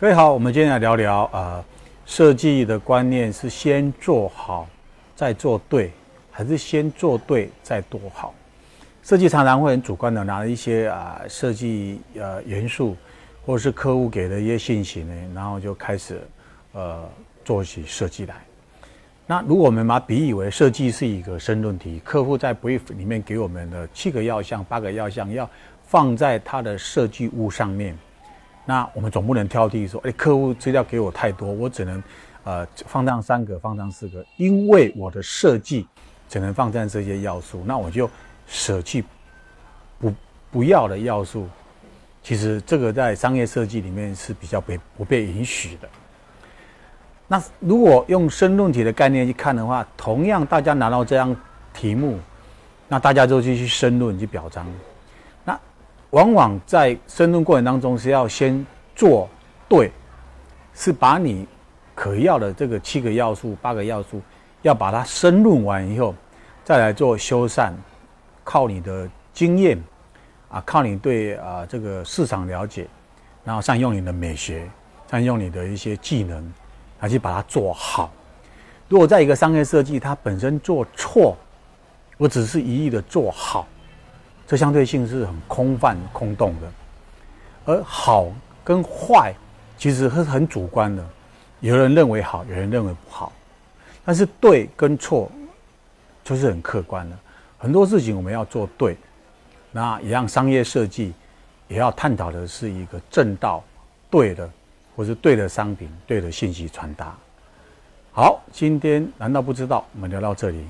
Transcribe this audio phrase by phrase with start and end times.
[0.00, 1.62] 各位好，我们今天来聊聊啊，
[2.06, 4.66] 设计的观念是先做好
[5.14, 5.92] 再做对，
[6.30, 8.32] 还是先做对再做好？
[9.02, 12.96] 设计常常会很主观的拿一些啊设计呃元素，
[13.44, 16.18] 或者是客户给的一些信息呢，然后就开始
[16.72, 17.06] 呃
[17.44, 18.36] 做起设计来。
[19.26, 25.46] 那如果我们把比喻为设计是一个申论题，客户在 brief 里面给我们的七个要项、八个要项，要
[25.84, 27.94] 放在他的设计物上面。
[28.66, 32.02] 那我们总不能挑剔说，哎，客户资料给我太多，我只能，
[32.44, 35.86] 呃，放上三个，放上四个，因为我的设计
[36.28, 38.08] 只能放上这些要素，那我就
[38.46, 39.02] 舍弃
[39.98, 40.14] 不
[40.52, 41.48] 不要的要素。
[42.22, 45.88] 其实这个在商业设计里面是比较被不被允许的。
[47.26, 51.34] 那如果用申论题的概念去看的话，同样大家拿到这样
[51.72, 52.18] 题目，
[52.88, 54.66] 那大家就继续申论去表彰。
[56.10, 58.64] 往往在申论过程当中是要先
[58.96, 59.28] 做
[59.68, 59.92] 对，
[60.74, 61.46] 是把你
[61.94, 64.20] 可要的这个七个要素、八个要素，
[64.62, 66.14] 要把它申论完以后，
[66.64, 67.72] 再来做修缮，
[68.42, 69.80] 靠你的经验
[70.48, 72.88] 啊，靠你对啊这个市场了解，
[73.44, 74.68] 然后善用你的美学，
[75.08, 76.52] 善用你的一些技能，
[76.98, 78.10] 来去把它做好。
[78.88, 81.36] 如果在一个商业设计，它本身做错，
[82.16, 83.68] 我只是一意的做好。
[84.50, 88.26] 这相对性是很空泛、空洞的，而好
[88.64, 89.32] 跟坏
[89.78, 91.06] 其实是很主观的，
[91.60, 93.32] 有人认为好，有人认为不好，
[94.04, 95.30] 但是对跟错
[96.24, 97.16] 就是很客观的。
[97.58, 98.96] 很多事情我们要做对，
[99.70, 101.12] 那一样商业设计
[101.68, 103.62] 也要探讨的是一个正道、
[104.10, 104.50] 对的，
[104.96, 107.16] 或是对的商品、对的信息传达。
[108.10, 109.86] 好，今天难道不知道？
[109.94, 110.64] 我们聊到这里。